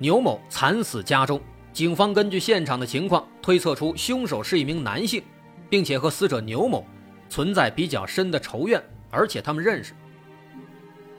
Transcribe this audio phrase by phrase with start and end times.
[0.00, 1.40] 牛某惨死家中，
[1.72, 5.20] 警方根据现场的情况推测出凶手是一名男性，
[5.68, 6.86] 并且和死者牛某
[7.28, 8.80] 存在比较深的仇怨，
[9.10, 9.92] 而且他们认识。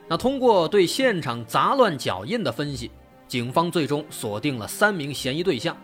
[0.07, 2.89] 那通过对现场杂乱脚印的分析，
[3.27, 5.75] 警方最终锁定了三名嫌疑对象，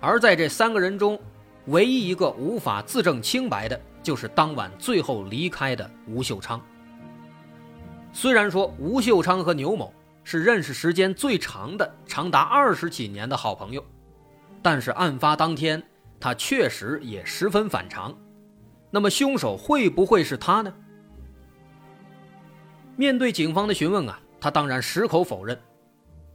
[0.00, 1.16] 而在这三个人中，
[1.66, 6.60] 唯一一个无法自证清白的，就是当晚最后离开的吴秀昌。
[8.12, 9.92] 虽然说吴秀昌和牛某。
[10.28, 13.86] 是认识时间最长的，长达二十几年的好朋友，
[14.60, 15.80] 但是案发当天，
[16.18, 18.12] 他确实也十分反常。
[18.90, 20.74] 那么，凶手会不会是他呢？
[22.96, 25.56] 面对警方的询问啊，他当然矢口否认，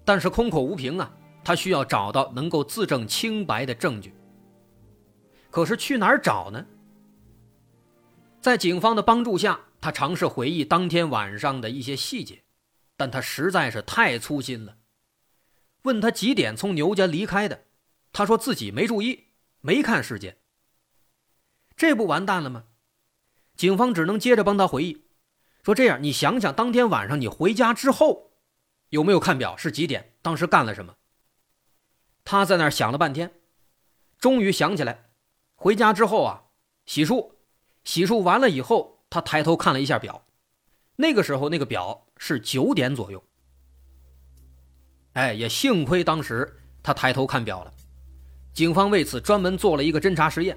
[0.06, 1.12] 但是空口无凭啊，
[1.44, 4.14] 他需要找到能够自证清白的证据。
[5.50, 6.66] 可是去哪儿找呢？
[8.40, 12.42] 在警方的帮助下，他尝试回忆当天晚上的一些细节。
[13.02, 14.78] 但他实在是太粗心了。
[15.82, 17.64] 问他几点从牛家离开的，
[18.14, 20.38] 他说自己没注意，没看时间。
[21.76, 22.66] 这不完蛋了吗？
[23.58, 25.06] 警方只能接着帮他回忆，
[25.64, 28.34] 说这样，你想想，当天晚上你回家之后，
[28.90, 30.14] 有没有看表是几点？
[30.22, 30.98] 当时干了什么？
[32.24, 33.32] 他在那儿想了半天，
[34.20, 35.10] 终于想起来，
[35.56, 36.44] 回家之后啊，
[36.86, 37.32] 洗漱，
[37.84, 40.28] 洗漱完了以后，他抬头看了一下表，
[40.98, 42.06] 那个时候那个表。
[42.24, 43.22] 是九点左右，
[45.14, 47.74] 哎，也幸亏当时他抬头看表了。
[48.54, 50.56] 警方为此专门做了一个侦查实验，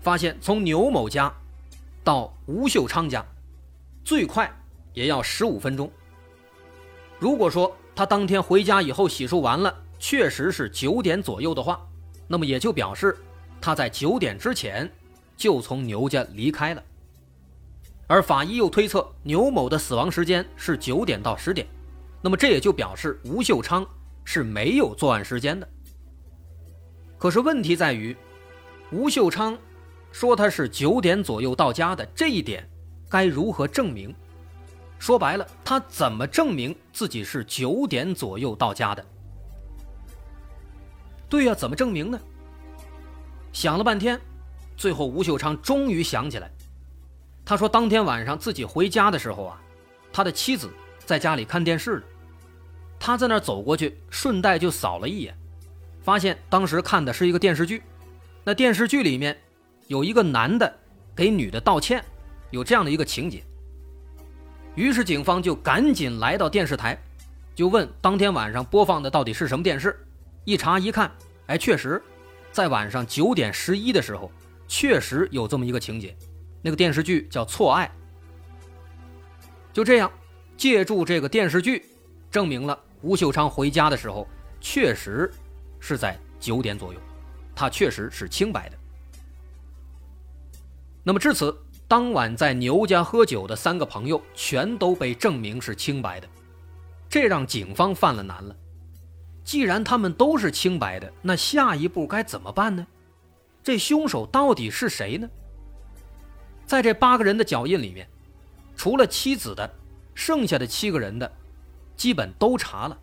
[0.00, 1.32] 发现从牛某家
[2.02, 3.24] 到吴秀昌家，
[4.04, 4.52] 最快
[4.92, 5.88] 也要十五分钟。
[7.20, 11.88] 如果说他当天回家以后洗漱完了，确实是九点左右的话，
[12.26, 13.16] 那么也就表示
[13.60, 14.90] 他在九点之前
[15.36, 16.82] 就从牛家离开了。
[18.14, 21.66] 而法医又推测牛某的死亡时间是九点到十点，
[22.22, 23.84] 那么这也就表示吴秀昌
[24.22, 25.68] 是没有作案时间的。
[27.18, 28.16] 可是问题在于，
[28.92, 29.58] 吴秀昌
[30.12, 32.64] 说他是九点左右到家的这一点，
[33.10, 34.14] 该如何证明？
[35.00, 39.04] 说白了，他怎么证明自己是九点左右到家的？
[41.28, 42.20] 对呀，怎么证明呢？
[43.52, 44.20] 想了半天，
[44.76, 46.48] 最后吴秀昌终于想起来。
[47.44, 49.60] 他说，当天晚上自己回家的时候啊，
[50.12, 50.70] 他的妻子
[51.04, 52.02] 在家里看电视呢。
[52.98, 55.36] 他在那儿走过去，顺带就扫了一眼，
[56.00, 57.82] 发现当时看的是一个电视剧。
[58.44, 59.38] 那电视剧里面
[59.88, 60.74] 有一个男的
[61.14, 62.02] 给女的道歉，
[62.50, 63.42] 有这样的一个情节。
[64.74, 66.98] 于是警方就赶紧来到电视台，
[67.54, 69.98] 就问当天晚上播放的到底是什么电视。
[70.44, 71.10] 一查一看，
[71.46, 72.02] 哎，确实，
[72.52, 74.32] 在晚上九点十一的时候，
[74.66, 76.16] 确实有这么一个情节。
[76.64, 77.86] 那个电视剧叫《错爱》，
[79.70, 80.10] 就这样，
[80.56, 81.84] 借助这个电视剧，
[82.30, 84.26] 证明了吴秀昌回家的时候
[84.62, 85.30] 确实
[85.78, 86.98] 是在九点左右，
[87.54, 88.78] 他确实是清白的。
[91.02, 91.54] 那么至此，
[91.86, 96.26] 当晚在牛家喝酒的三个朋友全都被证明是清白的，
[97.10, 98.56] 这让警方犯了难了。
[99.44, 102.86] 既然他们都是清白的，那下一步该怎么办呢？
[103.62, 105.28] 这凶手到底是谁呢？
[106.66, 108.08] 在这八个人的脚印里面，
[108.76, 109.70] 除了妻子的，
[110.14, 111.30] 剩下的七个人的，
[111.96, 112.98] 基本都查了，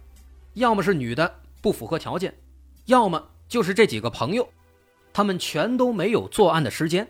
[0.54, 2.38] 要么是女的不符合条件，
[2.86, 4.50] 要么就是这几个朋友，
[5.14, 7.08] 他们全都没有作案的时间。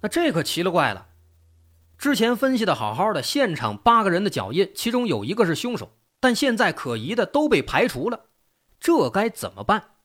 [0.00, 1.08] 那这可奇了怪了，
[1.98, 8.26] 之前分析的好好的，现场八个人的脚印，其中有一个是凶手，但现在可疑的都被排除了，
[8.80, 9.96] 这该怎么办？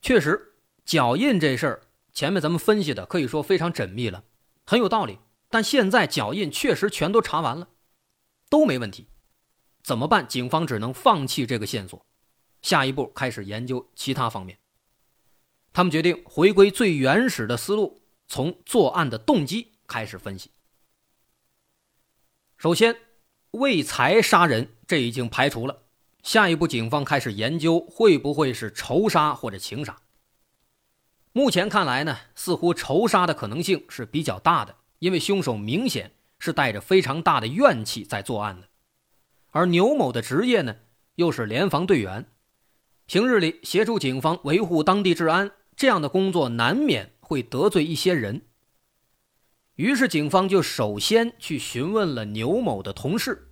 [0.00, 0.54] 确实，
[0.84, 1.82] 脚印这事儿。
[2.12, 4.24] 前面咱们分析的可以说非常缜密了，
[4.64, 5.18] 很有道理。
[5.48, 7.68] 但现在脚印确实全都查完了，
[8.48, 9.08] 都没问题，
[9.82, 10.26] 怎么办？
[10.26, 12.06] 警方只能放弃这个线索，
[12.62, 14.58] 下一步开始研究其他方面。
[15.74, 20.50] 他们决定回归最原始的思路，从作案的动机开始分析。
[22.56, 22.96] 首先，
[23.50, 25.82] 为财杀人这已经排除了，
[26.22, 30.00] 下一步警方开始研究会不会是仇杀或者情杀。
[31.34, 38.68] 目前看来呢，似乎仇杀的可能性是比较大的，因为凶手明显是带着非常大的怨气在作案的。
[39.50, 40.76] 而牛某的职业呢，
[41.14, 42.26] 又是联防队员，
[43.06, 48.42] 平日里协助警方维护当地治安，这样的工作难免会得罪一些人。
[49.76, 53.48] 于是警方就首先去询问了牛某的同事，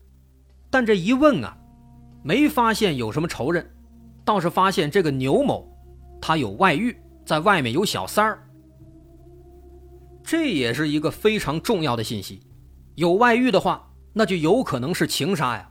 [0.68, 1.56] 但这一问啊，
[2.22, 3.74] 没发现有什么仇人，
[4.22, 5.66] 倒是发现这个牛某
[6.20, 6.94] 他有外遇，
[7.30, 8.44] 在外面有小三儿。
[10.24, 12.42] 这也是一个非常重要的信息，
[12.96, 15.70] 有外遇的话，那就有可能是情杀呀。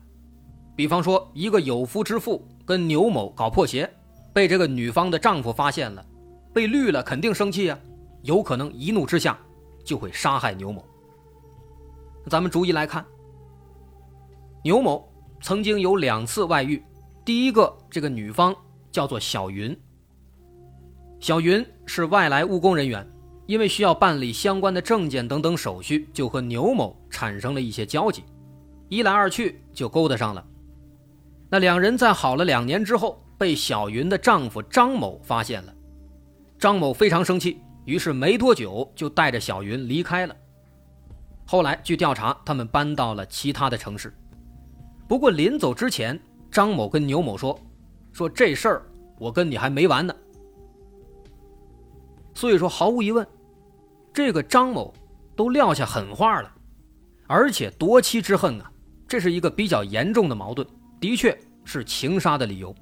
[0.73, 3.94] 比方说，一个有夫之妇跟牛某搞破鞋，
[4.31, 6.06] 被这个女方的丈夫发现了，
[6.53, 7.77] 被绿了，肯定生气呀，
[8.21, 9.38] 有可能一怒之下
[9.83, 10.81] 就会杀害牛某。
[12.29, 13.06] 咱们逐一来看，
[14.63, 15.11] 牛某
[15.41, 16.81] 曾经有两次外遇，
[17.25, 18.56] 第一个这个女方
[18.94, 19.77] 叫做小云，
[21.19, 23.06] 小云是外来务工人员，
[23.45, 28.24] 因为需要办理相关的证件等等手续，就和牛某产生了一些交集，
[28.88, 30.45] 一来二去就勾搭上了。
[31.50, 35.74] 那两人在好了两年之后，被小云的丈夫张某发现了。
[36.57, 40.36] 张某非常生气，于是没多久就带着小云离开了。
[41.45, 44.13] 后来据调查，他们搬到了其他的城市。
[45.07, 46.18] 不过临走之前，
[46.50, 47.60] 张某跟牛某说
[48.13, 48.86] ：“说这事儿
[49.18, 50.16] 我跟你还没完呢。”
[52.39, 53.27] 所以说，毫无疑问，
[54.13, 54.94] 这个张某
[55.36, 56.50] 都撂下狠话了，
[57.27, 58.71] 而且夺妻之恨啊，
[59.06, 60.65] 这是一个比较严重的矛盾。
[61.01, 62.74] 的确是情杀的理由。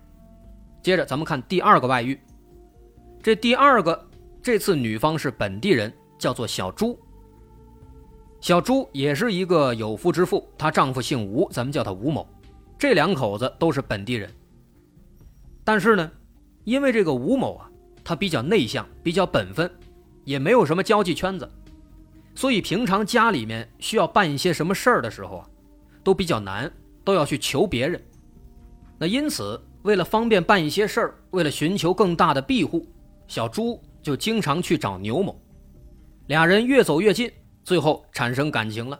[0.84, 2.20] 接着，咱们看第二个外遇。
[3.20, 4.08] 这第二个，
[4.44, 6.96] 这次女方是本地人，叫做小朱。
[8.40, 12.28] 小朱也是一个有夫之妇，她丈夫姓吴，咱们叫他吴某。
[12.78, 14.32] 这两口子都是本地人。
[15.64, 16.12] 但是呢，
[16.64, 17.72] 因为这个吴某啊，
[18.08, 19.70] 他比较内向，比较本分，
[20.24, 21.52] 也没有什么交际圈子，
[22.36, 25.50] 所以平常家里面需要办一些什么事儿的时候啊，
[26.06, 26.72] 都比较难。
[27.04, 28.04] 都要去求别人，
[29.00, 32.86] 那因此为了方便办一些事儿，为了寻求更大的庇护，
[33.30, 35.42] 小朱就经常去找牛某，
[36.26, 37.32] 俩人越走越近，
[37.64, 39.00] 最后产生感情了。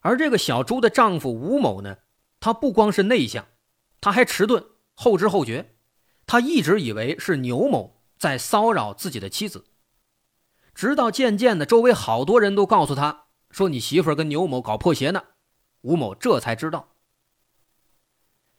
[0.00, 1.96] 而这个小朱的丈夫吴某呢，
[2.38, 3.44] 他不光是内向，
[4.00, 4.64] 他还迟钝、
[4.94, 5.74] 后知后觉，
[6.26, 9.66] 他一直以为是牛某在骚扰自己的妻子，
[10.74, 15.22] 直到渐渐的，周围好多人都告诉他说：“你媳妇跟牛某搞破鞋呢。”
[15.82, 16.88] 吴某这才知道，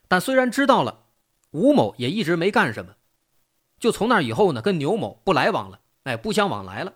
[0.07, 1.07] 但虽然知道了，
[1.51, 2.95] 吴某也一直没干什么。
[3.79, 6.93] 就从那以后呢，跟牛某不来往了，哎，不相往来了，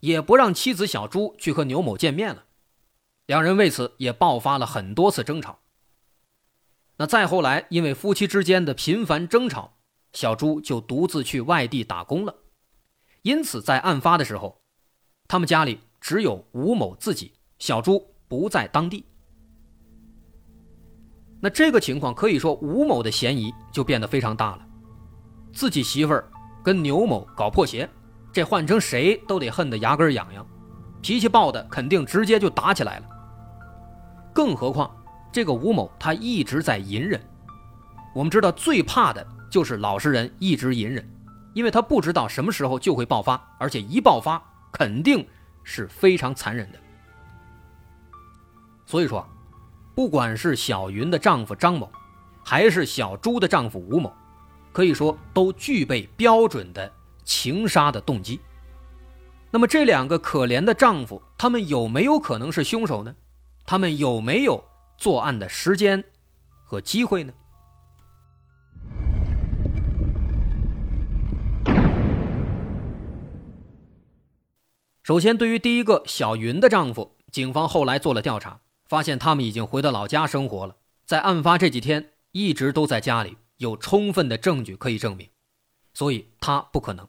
[0.00, 2.44] 也不让妻子小朱去和牛某见面了。
[3.26, 5.58] 两人为此也爆发了很多次争吵。
[6.96, 9.73] 那再后来，因为夫妻之间的频繁争吵，
[10.14, 12.34] 小朱就独自去外地打工了。
[13.22, 14.62] 因此，在案发的时候，
[15.28, 19.04] 他们家里只有吴某自己，小朱不在当地。
[21.40, 24.66] 那这个情况可以说吴某的嫌疑就变得非常大了，
[25.52, 26.30] 自己媳妇儿
[26.62, 27.88] 跟牛某搞破鞋，
[28.32, 30.46] 这换成谁都得恨得牙根痒痒，
[31.02, 33.06] 脾气暴的肯定直接就打起来了。
[34.32, 34.90] 更何况
[35.32, 37.20] 这个吴某他一直在隐忍，
[38.14, 41.08] 我们知道最怕的就是老实人一直隐忍，
[41.52, 44.42] 因为他不知道什么时候就会爆发，而且一爆发
[44.72, 45.24] 肯定
[45.62, 46.78] 是非常残忍的。
[48.84, 49.24] 所以说。
[49.94, 51.88] 不管是小云的丈夫张某，
[52.44, 54.12] 还是小朱的丈夫吴某，
[54.72, 56.90] 可以说都具备标准的
[57.22, 58.40] 情杀的动机。
[59.52, 63.14] 那么这两个可怜的丈夫，他们有没有可能是凶手呢？
[63.64, 64.64] 他们有没有
[64.98, 66.02] 作案的时间
[66.64, 67.32] 和机会呢？
[75.04, 78.62] 首先，对于第一个小云的丈夫，警方后来做了调查。
[78.86, 85.28] 发现他们已经回到老家生活了，在案发这几天一直都在家里，有充分的证据可以证明，
[85.92, 87.06] 所以他不可能。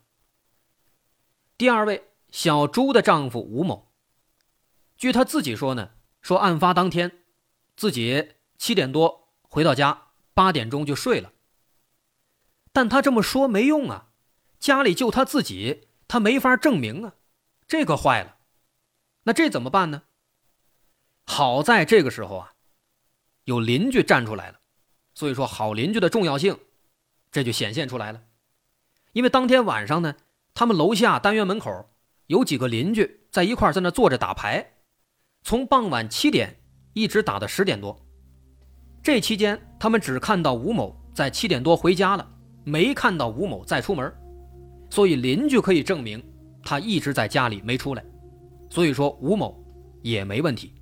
[1.57, 3.93] 第二位小朱的丈夫吴某，
[4.97, 7.23] 据他自己说呢，说案发当天
[7.77, 11.31] 自己七点多回到家，八点钟就睡了。
[12.73, 14.09] 但他这么说没用啊，
[14.59, 17.15] 家里就他自己，他没法证明啊，
[17.67, 18.37] 这可坏了，
[19.23, 20.03] 那这怎么办呢？
[21.25, 22.53] 好在这个时候啊，
[23.45, 24.59] 有邻居站出来了，
[25.15, 26.59] 所以说好邻居的重要性，
[27.31, 28.21] 这就显现出来了。
[29.13, 30.15] 因为当天晚上呢，
[30.53, 31.89] 他们楼下单元门口
[32.27, 34.73] 有几个邻居在一块在那坐着打牌，
[35.41, 36.59] 从傍晚七点
[36.93, 37.99] 一直打到十点多。
[39.01, 42.31] 这期间，他们只看到吴某在七点多回家了，
[42.63, 44.13] 没看到吴某再出门，
[44.89, 46.23] 所以邻居可以证明
[46.65, 48.03] 他一直在家里没出来，
[48.69, 49.63] 所以说吴某
[50.01, 50.73] 也没问题。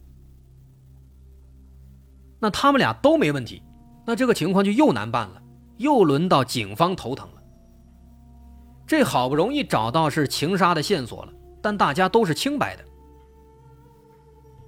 [2.40, 3.62] 那他们俩都没问题，
[4.06, 5.44] 那这个情况就又难办了，
[5.78, 7.44] 又轮到警方头疼了。
[8.88, 12.84] 这好不容易找到是情杀的线索了，但大家都是清白的。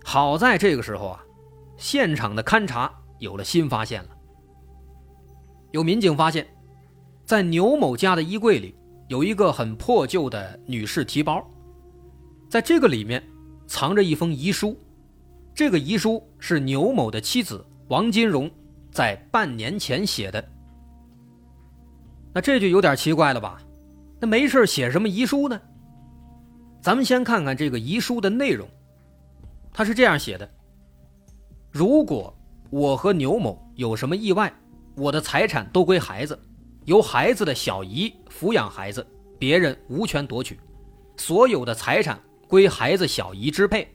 [0.03, 1.23] 好在这个时候啊，
[1.77, 4.09] 现场的勘查有了新发现了。
[5.71, 6.47] 有民警发现，
[7.25, 8.73] 在牛某家的衣柜里
[9.07, 11.45] 有一个很破旧的女士提包，
[12.49, 13.23] 在这个里面
[13.67, 14.77] 藏着一封遗书，
[15.53, 18.49] 这个遗书是牛某的妻子王金荣
[18.91, 20.43] 在半年前写的。
[22.33, 23.61] 那这就有点奇怪了吧？
[24.19, 25.59] 那没事写什么遗书呢？
[26.81, 28.67] 咱们先看看这个遗书的内容，
[29.71, 30.49] 他是这样写的：
[31.71, 32.35] 如果
[32.69, 34.51] 我和牛某有什么意外，
[34.95, 36.39] 我的财产都归孩子，
[36.85, 39.05] 由孩子的小姨抚养孩子，
[39.39, 40.59] 别人无权夺取，
[41.17, 43.87] 所有的财产归孩子小姨支配，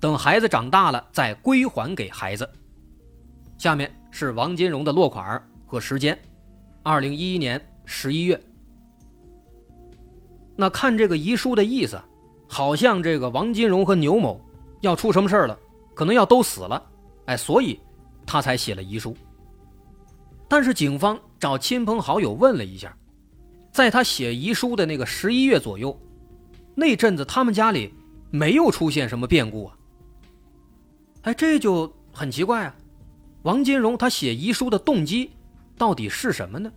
[0.00, 2.48] 等孩子长大了再归还给孩子。
[3.58, 6.20] 下面是王金荣的落款和时间：
[6.82, 8.40] 二零一一年十一月。
[10.56, 12.00] 那看这个遗书的意思，
[12.48, 14.40] 好像这个王金荣和牛某
[14.80, 15.56] 要出什么事儿了，
[15.94, 16.90] 可能要都死了，
[17.26, 17.80] 哎，所以
[18.26, 19.16] 他才写了遗书。
[20.48, 22.96] 但是警方找亲朋好友问了一下，
[23.72, 26.00] 在他写遗书的那个十一月左右，
[26.76, 27.92] 那阵子他们家里
[28.30, 29.76] 没有出现什么变故啊。
[31.22, 32.76] 哎，这就很奇怪啊！
[33.42, 35.32] 王金荣他写遗书的动机
[35.76, 36.72] 到底是什么呢？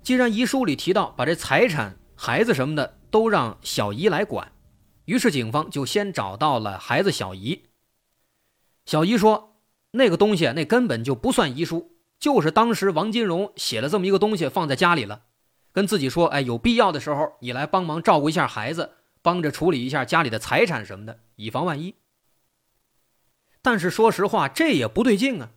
[0.00, 4.52] 既然遗书里提到把这财产、孩子什么的都让小姨来管，
[5.06, 7.60] 于是警方就先找到了孩子小姨。
[8.86, 9.47] 小姨说
[9.98, 15.24] ：“那个东西那根本就不算遗书，就是当时王金荣写了这么一个东西放在家里了，
[15.72, 21.96] 跟自己说：‘哎，有必要的时候你来帮忙照顾一下孩子，帮着处理一下家里的财产什么的，以防万一。’
[23.60, 25.50] 但是说实话，这也不对劲啊，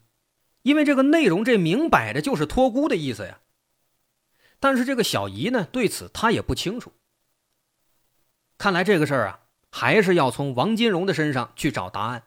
[0.63, 3.39] 因为这个内容这明摆着就是托孤的意思呀。”
[4.59, 6.91] 但是这个小姨呢，对此她也不清楚。
[8.57, 12.23] 看来这个事儿啊，还是要从王金荣的身上去找答案。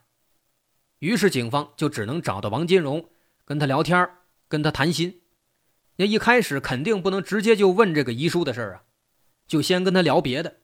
[1.05, 3.11] 于是警方就只能找到王金荣，
[3.45, 4.09] 跟他聊天
[4.49, 5.21] 跟他谈心。
[5.97, 8.85] 那一开始肯定不能直接就问这个遗书的事儿啊，
[9.47, 10.61] 就先跟他聊别的。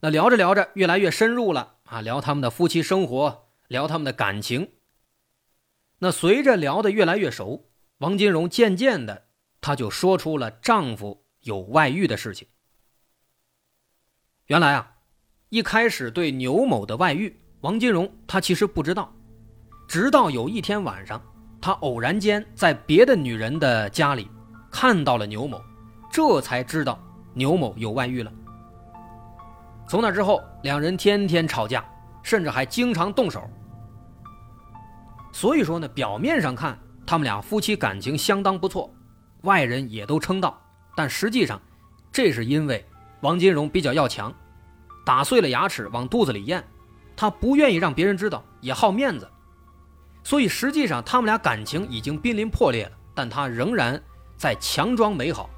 [0.00, 4.72] 那聊着聊着，越来越深入了啊，聊他们的夫妻生活，聊他们的感情。
[5.98, 9.26] 那随着聊得越来越熟，王金荣渐渐的。
[9.60, 12.48] 她就说出了丈夫有外遇的事情。
[14.46, 14.96] 原来啊，
[15.50, 19.14] 一开始对牛某的外遇，王金荣他其实不知道，
[19.90, 21.20] 直到有一天晚上，
[21.60, 24.30] 他偶然间在别的女人的家里
[24.70, 25.60] 看到了牛某，
[26.08, 26.96] 这才知道
[27.34, 28.32] 牛某有外遇了。
[29.88, 31.84] 从那之后，两人天天吵架，
[32.22, 33.50] 甚至还经常动手。
[35.32, 38.88] 所以说呢，表面上看他们俩夫妻感情相当不错。
[39.42, 40.56] 外人也都称道，
[40.94, 41.60] 但实际上，
[42.12, 42.86] 这是因为
[43.22, 44.32] 王金荣比较要强，
[45.04, 46.62] 打碎了牙齿往肚子里咽，
[47.16, 49.28] 他不愿意让别人知道，也好面子，
[50.30, 54.00] 所以实际上他们俩感情已经濒临破裂了，但他仍然
[54.36, 55.50] 在强装美好，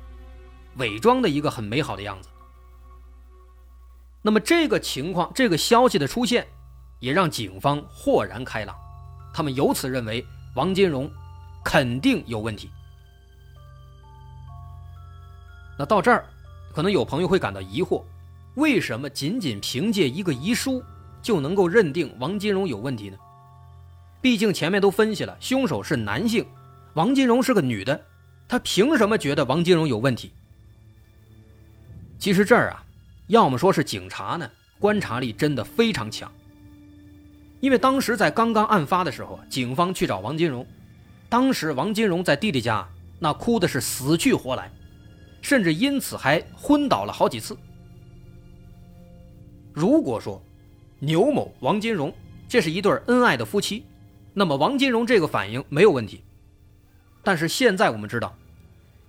[0.77, 2.31] 伪装的一个很美好的样子。
[4.23, 6.47] 那么这个情况，这个消息的出现，
[7.01, 8.75] 也让警方豁然开朗，
[9.35, 10.25] 他们由此认为
[10.55, 11.07] 王金荣
[11.63, 12.71] 肯定有问题。
[15.79, 16.25] 那到这儿，
[16.75, 18.03] 可能有朋友会感到疑惑：
[18.55, 20.83] 为什么仅仅凭借一个遗书
[21.21, 23.19] 就能够认定王金荣有问题呢？
[24.23, 26.47] 毕竟前面都分析了，凶手是男性，
[26.95, 28.01] 王金荣是个女的，
[28.49, 30.33] 他凭什么觉得王金荣有问题？
[32.19, 32.85] 其实这儿啊，
[33.27, 34.49] 要么说是警察呢，
[34.79, 36.31] 观察力真的非常强。
[37.59, 40.65] 因为当时在刚刚案发的时候，警方去找王金荣，
[41.29, 42.89] 当时王金荣在弟弟家，
[43.19, 44.71] 那哭的是死去活来。
[45.41, 47.57] 甚至因此还昏倒了好几次。
[49.73, 50.41] 如果说
[51.01, 52.15] 牛某、王金荣
[52.49, 53.85] 这是一对恩爱的夫妻，
[54.35, 56.23] 那么王金荣这个反应没有问题。
[57.23, 58.35] 但是现在我们知道，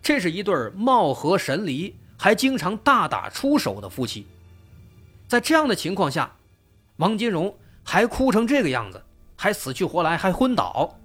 [0.01, 4.27] 这是一对貌合神离、还经常大打出手的夫妻。
[5.27, 6.35] 在这样的情况下，
[6.97, 9.01] 王金荣还哭成这个样子，
[9.35, 10.99] 还死去活来，还昏倒，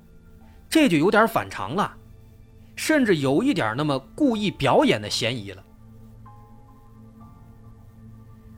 [0.68, 1.96] 这就有点反常了。
[2.76, 5.64] 甚至有一点那么故意表演的嫌疑了。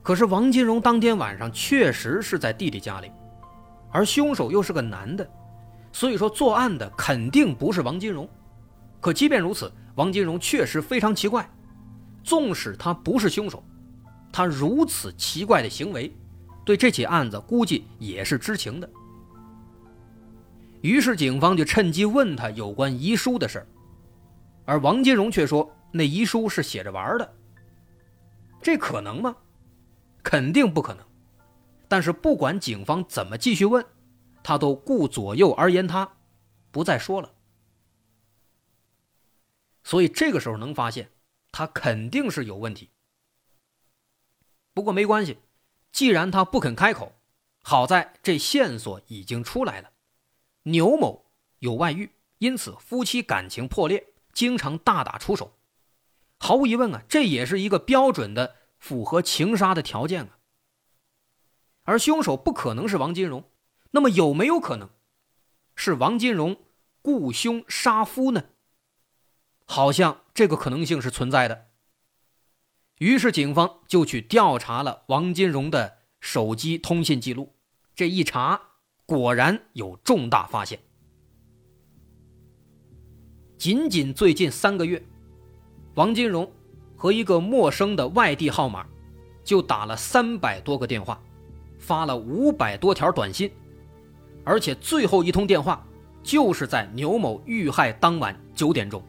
[0.03, 3.11] 可是王金荣当天晚上确实是在弟弟家里，
[3.91, 5.27] 而凶手又是个男的，
[5.91, 8.27] 所以说作案的肯定不是王金荣。
[8.99, 11.49] 可即便如此，王金荣确实非常奇怪。
[12.23, 13.63] 纵使他不是凶手，
[14.31, 16.13] 他如此奇怪的行为，
[16.63, 18.89] 对这起案子估计也是知情的。
[20.81, 23.67] 于是警方就趁机问他有关遗书的事儿，
[24.65, 27.33] 而王金荣却说那遗书是写着玩的。
[28.61, 29.35] 这可能吗？
[30.23, 31.03] 肯定不可能。
[31.87, 33.83] 但是不管警方怎么继续问，
[34.43, 36.17] 他都顾左右而言他，
[36.71, 37.33] 不再说了。
[39.83, 41.11] 所以这个时候能发现，
[41.51, 42.89] 他肯定是有问题。
[44.73, 45.39] 不过没关系，
[45.91, 47.13] 既然他不肯开口，
[47.61, 49.91] 好在这线索已经出来了。
[50.63, 51.25] 牛某
[51.59, 55.57] 有外遇，因此夫妻感情破裂，经常大打出手。
[56.37, 60.37] 毫无疑问啊，这也是一个标准的符合情杀的条件啊。
[61.83, 63.50] 而凶手不可能是王金荣，
[63.91, 64.89] 那么有没有可能
[65.75, 66.57] 是王金荣
[67.01, 68.45] 雇凶杀夫呢？
[69.65, 71.67] 好像这个可能性是存在的。
[72.97, 77.55] 于是警方就去调查了王金荣的手机通信记录，
[77.95, 78.61] 这一查。
[79.03, 80.79] 果然有重大发现。
[83.57, 85.03] 仅仅最近三个月，
[85.95, 86.49] 王金荣
[86.95, 88.87] 和一个陌生的外地号码
[89.43, 91.21] 就打了三百多个电话，
[91.77, 93.51] 发了五百多条短信，
[94.43, 95.85] 而且最后一通电话
[96.23, 99.03] 就是在牛某遇害当晚九点钟，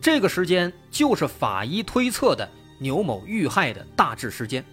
[0.00, 2.48] 这个时间就是法医推测的
[2.78, 4.64] 牛某遇害的大致时间。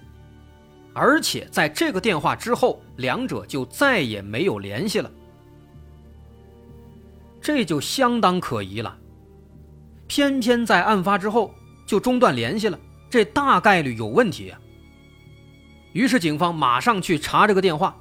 [0.93, 5.09] 而且在这个电话之后，两者就再也没有联系了，
[7.41, 8.97] 这就相当可疑了。
[10.07, 12.77] 偏偏在案发之后就中断联系了，
[13.09, 14.59] 这大概率有问题啊。
[15.93, 17.97] 于是警方马上去查这个电话，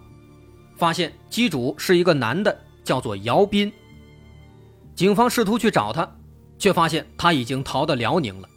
[0.81, 3.71] 发现机主是一个男的，叫做姚斌。
[4.95, 6.11] 警方试图去找他，
[6.59, 8.49] 却发现他已经逃到辽宁了。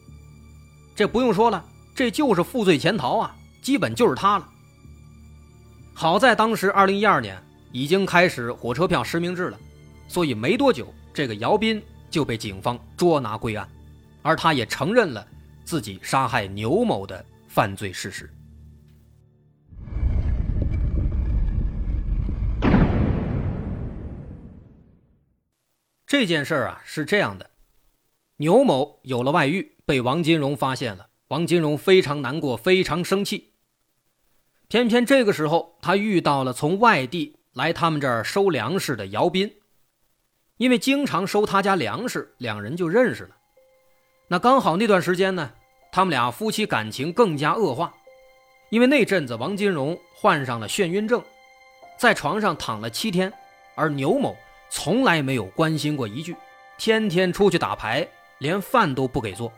[0.95, 1.61] 这不用说了，
[1.93, 3.35] 这就是负罪潜逃啊。
[3.61, 4.47] 基本就是他了。
[5.93, 7.37] 好在当时二零一二年
[7.73, 9.59] 已经开始火车票实名制了，
[10.07, 13.67] 所以没多久，这个姚斌就被警方捉拿归案，
[14.21, 15.27] 而他也承认了
[15.65, 18.33] 自己杀害牛某的犯罪事实。
[26.13, 27.49] 这件事儿啊是这样的：
[28.37, 33.53] 牛某有了外遇，被王金荣发现了，王金荣非常难过，非常生气。
[34.67, 39.55] 偏偏这个时候，他遇到了从外地来他们这儿收粮食的姚斌，
[40.57, 43.35] 因为经常收他家粮食，两人就认识了。
[44.27, 45.51] 那刚好那段时间呢，
[45.91, 47.91] 他们俩夫妻感情更加恶化，
[48.69, 51.23] 因为那阵子王金荣患上了眩晕症，
[51.97, 53.33] 在床上躺了七天，
[53.73, 54.37] 而牛某
[54.75, 56.35] 从来没有关心过一句，
[56.79, 58.05] 天天出去打牌，
[58.39, 59.53] 连饭都不给做，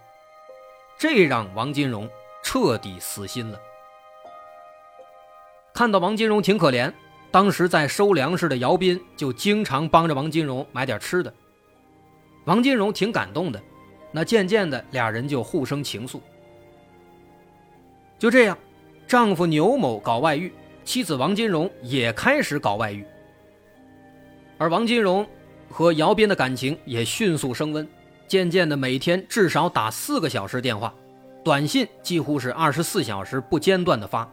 [1.00, 2.08] 这让王金荣
[2.44, 3.58] 彻底死心了。
[5.74, 6.92] 看到王金荣挺可怜，
[7.32, 11.34] 当时在收粮食的姚斌就经常帮着王金荣买点吃的。
[12.44, 13.64] 王金荣挺感动的，
[14.12, 16.20] 那渐渐的俩人就互生情愫。
[18.20, 18.58] 就这样，
[19.08, 23.08] 丈夫牛某搞外遇，妻子王金荣也开始搞外遇。
[24.58, 25.26] 而王金荣
[25.70, 27.88] 和姚斌的感情也迅速升温，
[28.28, 30.94] 渐渐的每天至少打四个小时电话，
[31.44, 34.30] 短信几乎是二十四小时不间断的发。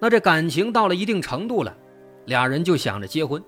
[0.00, 1.76] 那这感情到了一定程度了，
[2.26, 3.42] 俩人就想着结婚。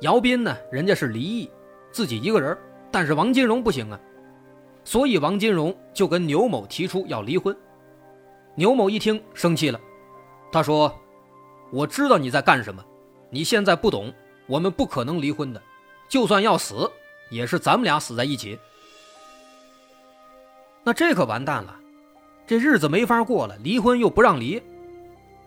[0.00, 1.50] 姚斌呢，人家是离异，
[1.90, 2.56] 自己一个人，
[2.90, 3.98] 但是王金荣不行啊，
[4.84, 7.56] 所以王金荣就跟牛某提出要离婚。
[8.56, 9.80] 牛某一听生气了，
[10.52, 10.94] 他说
[11.72, 12.84] ：“我知道你在干什么，
[13.30, 14.12] 你现在不懂，
[14.46, 15.62] 我们不可能离婚的，
[16.08, 16.90] 就算要死，
[17.30, 18.58] 也是咱们俩死在一起。”
[20.84, 21.76] 那这可完蛋了，
[22.46, 24.62] 这日子没法过了，离婚又不让离。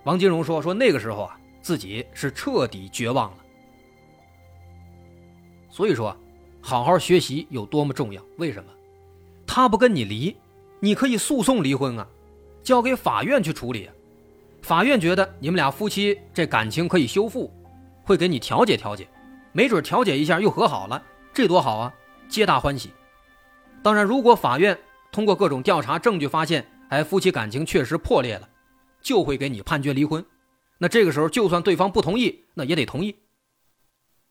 [0.03, 3.37] 王金荣说：“说那个时候啊，自己是彻底绝望了。
[5.69, 6.15] 所以说，
[6.61, 8.21] 好好学习有多么重要？
[8.37, 8.69] 为什么？
[9.47, 10.35] 他不跟你离，
[10.79, 12.07] 你可以诉讼离婚啊，
[12.61, 13.89] 交给法院去处理。
[14.61, 17.49] 法院觉得你们俩夫妻这感情可以修复，
[18.09, 19.07] 会给你调解调解，
[19.51, 20.99] 没准调解一下又和好了，
[21.31, 21.93] 这多好啊，
[22.27, 22.91] 皆大欢喜。
[23.83, 24.75] 当然，如果法院
[25.11, 28.49] 通过各种调查证据发现，哎，夫妻感情确实破裂了。”
[28.99, 30.25] 就会给你判决离婚，
[30.79, 33.15] 那这个时候就算对方不同意，那也得同意。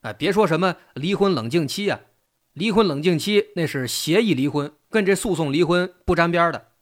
[0.01, 2.01] 哎，别说什么离婚冷静期呀，
[2.55, 6.73] 离婚冷静期那是协议离婚，跟这诉讼离婚不沾边的。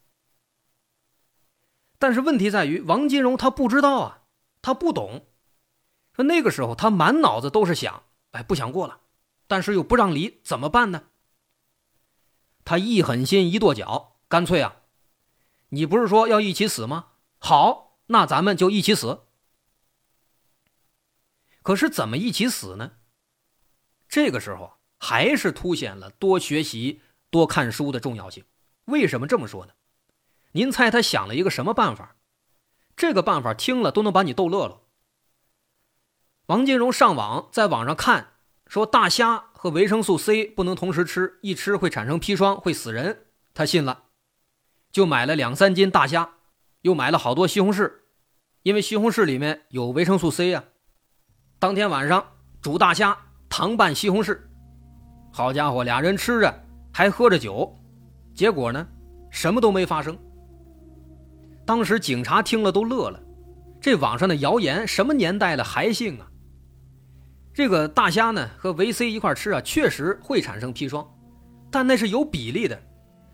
[1.99, 4.23] 但是问题在于，王金荣他不知道啊，
[4.63, 5.27] 他不懂。
[6.17, 9.01] 说那个时候他满脑子都是想，哎，不想过了，
[9.47, 11.05] 但是又不让离，怎么办呢？
[12.65, 14.77] 他一狠心一跺脚，干脆啊，
[15.69, 17.09] 你不是说要一起死吗？
[17.39, 19.25] 好，那咱们就一起死。
[21.63, 22.93] 可是怎么一起死呢？
[24.09, 28.45] 这个时候还是凸显了多学习、多看书的重要性。
[28.87, 29.75] 为什么这么说呢？
[30.53, 32.17] 您猜他想了一个什么办法？
[32.97, 34.81] 这个办法听了都能把你逗乐了。
[36.47, 38.29] 王金荣上网，在网上看
[38.69, 43.25] 说大虾和维生素 C 不能同时吃，一吃会产生砒霜，会死人。
[43.53, 44.05] 他信了，
[44.93, 46.35] 就买了两三斤大虾，
[46.83, 47.91] 又买了好多西红柿，
[48.63, 50.63] 因为西红柿里面有维生素 C 呀。
[51.59, 52.25] 当天晚上
[52.63, 54.39] 煮大虾，糖拌西红柿，
[55.33, 57.77] 好家伙，俩人吃着还喝着酒，
[58.37, 58.87] 结果呢，
[59.33, 60.17] 什么都没发生。
[61.65, 63.21] 当时警察听了都乐了，
[63.81, 66.31] 这网上的谣言什么年代了还信啊？
[67.57, 71.09] 这个大虾呢和维 C 一块吃啊，确实会产生砒霜，
[71.71, 72.79] 但那是有比例的，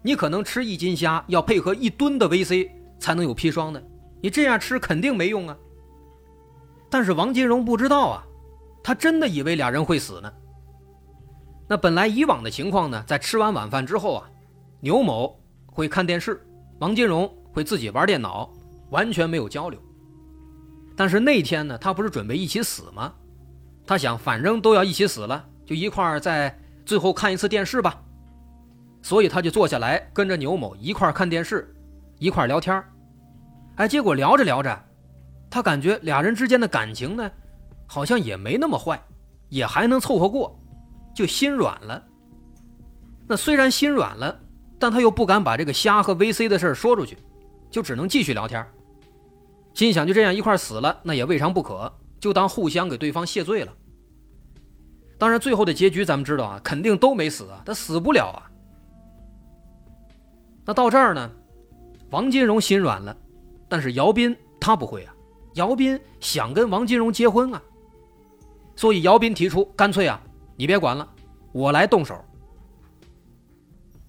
[0.00, 3.82] 你可能吃一斤虾要配合一吨的维 C 才能有砒霜呢，
[4.22, 5.58] 你这样吃肯定没用啊。
[6.88, 8.24] 但是王金荣不知道啊，
[8.80, 10.32] 他真的以为俩人会死呢。
[11.66, 14.30] 那本来以往的情况呢，在吃完晚饭之后啊，
[14.78, 16.40] 牛某会看电视，
[16.78, 18.48] 王金荣会自己玩电脑，
[18.90, 19.80] 完全没有交流。
[20.94, 23.12] 但是那天呢，他不是准备一起死吗？
[23.86, 28.02] 他想，反正都要一起死了，就一块儿在最后看一次电视吧。
[29.02, 31.74] 所以他就坐下来跟着牛某一块儿看电视，
[32.18, 32.82] 一块儿聊天
[33.76, 34.84] 哎，结果聊着聊着，
[35.50, 37.30] 他感觉俩人之间的感情呢，
[37.86, 39.02] 好像也没那么坏，
[39.48, 40.56] 也还能凑合过，
[41.14, 42.00] 就心软了。
[43.26, 44.38] 那虽然心软了，
[44.78, 47.18] 但他又不敢把这个虾和 VC 的事说出去，
[47.70, 48.64] 就只能继续聊天
[49.74, 51.92] 心想就这样一块死了，那也未尝不可。
[52.22, 53.72] 就当互相给对方谢罪了。
[55.18, 58.46] 当然，最后的结局咱们知道啊，肯定都没死啊，他死不了啊。
[60.64, 61.28] 那到这儿呢，
[62.10, 63.16] 王金荣心软了，
[63.68, 65.12] 但是姚斌他不会啊。
[65.54, 67.60] 姚斌想跟王金荣结婚啊，
[68.76, 70.22] 所以姚斌提出，干脆啊，
[70.54, 71.08] 你别管了，
[71.50, 72.24] 我来动手。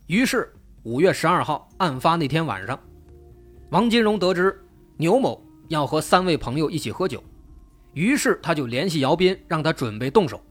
[0.05, 2.79] 于是五月十二号案发那天晚上，
[3.71, 4.63] 王金荣得知
[4.97, 7.23] 牛某要和三位朋友一起喝酒。
[7.93, 10.41] 于是他就联系姚斌，让他准备动手。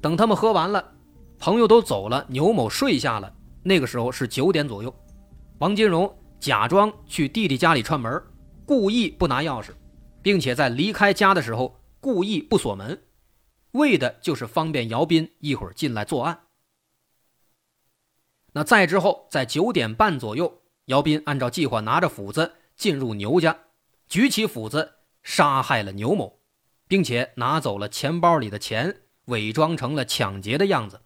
[0.00, 0.92] 等他们喝完了，
[1.38, 3.34] 朋友都走了，牛某睡下了。
[3.62, 4.94] 那个时候是九点左右，
[5.58, 8.22] 王金荣假装去弟弟家里串门，
[8.66, 9.70] 故意不拿钥匙，
[10.22, 13.02] 并且在离开家的时候故意不锁门，
[13.72, 16.38] 为的就是方便姚斌一会儿进来作案。
[18.52, 23.58] 那再之后，在九点半左右，姚斌按照计划拿着斧子进入牛家，
[24.06, 26.38] 举起斧子杀害了牛某。
[26.94, 31.00] 并且拿走了钱包里的钱，伪装成了抢劫的样子。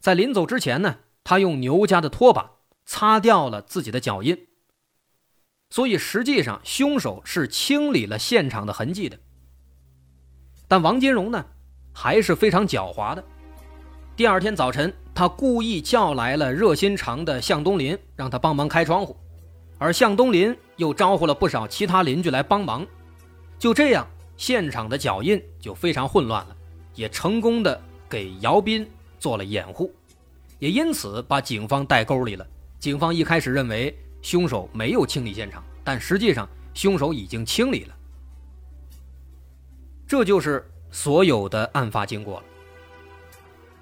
[0.00, 4.48] 在临走之前呢，他用牛家的拖把擦掉了自己的脚印。
[5.70, 9.16] 所以实际上，凶手是清理了现场的痕迹的。
[10.66, 11.46] 但王金荣呢，
[11.94, 13.24] 还是非常狡猾的。
[14.16, 19.16] 第二天早晨，他故意叫来了热心肠的向东林，让他帮忙开窗户，
[19.78, 22.84] 而向东林又招呼了不少其他邻居来帮忙。
[23.56, 24.04] 就这样。
[24.42, 26.56] 现场的脚印就非常混乱了，
[26.96, 28.84] 也成功的给姚斌
[29.20, 29.94] 做了掩护，
[30.58, 32.44] 也因此把警方带沟里了。
[32.80, 37.94] 警方一开始认为凶手没有清理现场，但实际上凶手已经清理了。
[40.08, 42.46] 这就是所有的案发经过了。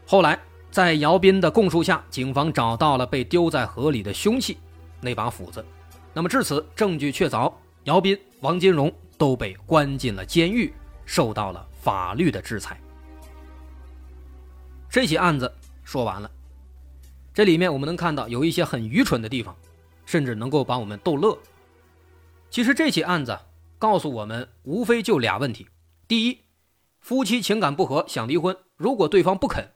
[0.05, 0.39] 后来
[0.71, 4.59] 在姚斌的供述下，警方找到了被丢在河里的凶器，
[5.01, 5.65] 那把斧子。
[6.13, 7.51] 那么至此证据确凿，
[7.85, 8.93] 姚斌、王金荣。
[9.21, 10.73] 都被关进了监狱，
[11.05, 12.81] 受到了法律的制裁。
[14.89, 15.55] 这起案子
[15.85, 16.31] 说完了，
[17.35, 19.55] 这里面我们能看到有一些很愚蠢的地方，
[20.07, 21.39] 甚至能够把我们逗乐。
[22.49, 23.39] 其实这起案子
[23.79, 25.69] 告诉我们，无非就俩问题：
[26.09, 26.39] 第一，
[27.01, 29.75] 夫妻情感不和想离婚，如果对方不肯，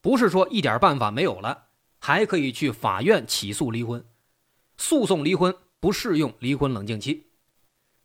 [0.00, 1.64] 不是说一点办法没有了，
[1.98, 4.06] 还可以去法院起诉离婚，
[4.76, 7.26] 诉讼离婚不适用离婚冷静期。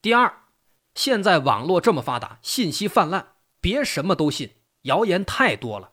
[0.02, 0.34] 第二。
[1.00, 3.26] 现在网络这么发达，信息泛滥，
[3.62, 4.50] 别什么都信，
[4.82, 5.92] 谣言太多了。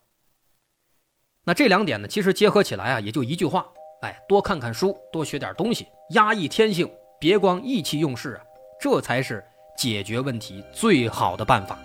[1.45, 3.65] 那这两点呢，其实结合起来啊，也就一句话：
[4.03, 6.91] 哎，多看看书，多学点东西，压抑天性，
[7.21, 8.43] 别光意气用事啊，
[8.81, 9.45] 这才是
[9.79, 11.79] 解决问题最好的办法。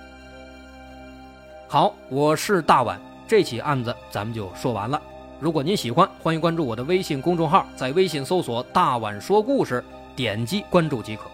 [1.67, 4.99] 好，我是大碗，这起案子咱们就说完了。
[5.39, 9.85] 如果您喜欢，欢迎关注我的微信公众号，在微信搜索“大碗说故事”，
[10.17, 11.29] 点击关注即可。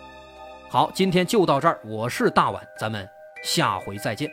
[0.69, 1.79] 好，今天就到这儿。
[1.85, 3.07] 我是大碗，咱们
[3.41, 4.29] 下回再见。